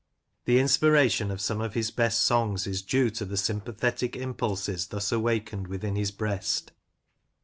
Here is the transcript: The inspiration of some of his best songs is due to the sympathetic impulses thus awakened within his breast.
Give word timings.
The 0.45 0.57
inspiration 0.57 1.29
of 1.29 1.39
some 1.39 1.61
of 1.61 1.75
his 1.75 1.91
best 1.91 2.21
songs 2.21 2.65
is 2.65 2.81
due 2.81 3.11
to 3.11 3.23
the 3.23 3.37
sympathetic 3.37 4.15
impulses 4.15 4.87
thus 4.87 5.11
awakened 5.11 5.67
within 5.67 5.95
his 5.95 6.09
breast. 6.09 6.71